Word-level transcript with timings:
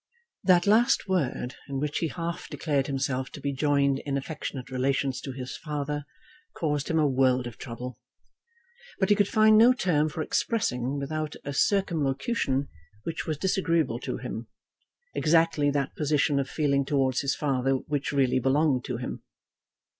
That 0.43 0.65
last 0.65 1.07
word, 1.07 1.53
in 1.69 1.79
which 1.79 1.99
he 1.99 2.07
half 2.07 2.47
declared 2.49 2.87
himself 2.87 3.29
to 3.33 3.39
be 3.39 3.53
joined 3.53 3.99
in 3.99 4.17
affectionate 4.17 4.71
relations 4.71 5.21
to 5.21 5.31
his 5.31 5.55
father, 5.55 6.05
caused 6.57 6.89
him 6.89 6.97
a 6.97 7.05
world 7.05 7.45
of 7.45 7.59
trouble. 7.59 7.99
But 8.99 9.09
he 9.09 9.15
could 9.15 9.27
find 9.27 9.59
no 9.59 9.73
term 9.73 10.09
for 10.09 10.23
expressing, 10.23 10.97
without 10.97 11.35
a 11.45 11.53
circumlocution 11.53 12.67
which 13.03 13.27
was 13.27 13.37
disagreeable 13.37 13.99
to 13.99 14.17
him, 14.17 14.47
exactly 15.13 15.69
that 15.69 15.95
position 15.95 16.39
of 16.39 16.49
feeling 16.49 16.83
towards 16.83 17.21
his 17.21 17.35
father 17.35 17.73
which 17.73 18.11
really 18.11 18.39
belonged 18.39 18.83
to 18.85 18.97
him. 18.97 19.21